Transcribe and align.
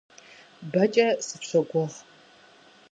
Бэкӏэ 0.71 1.07
сыпщогугъ. 1.25 1.85